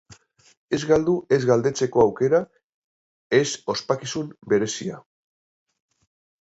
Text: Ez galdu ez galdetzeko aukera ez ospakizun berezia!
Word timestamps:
Ez 0.77 0.79
galdu 0.91 1.13
ez 1.37 1.39
galdetzeko 1.49 2.01
aukera 2.05 2.41
ez 3.41 3.45
ospakizun 3.77 4.35
berezia! 4.55 5.01